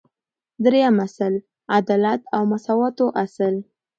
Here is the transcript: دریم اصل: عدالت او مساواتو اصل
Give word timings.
دریم 0.63 0.95
اصل: 1.05 1.33
عدالت 1.77 2.21
او 2.35 2.41
مساواتو 2.51 3.05
اصل 3.23 3.53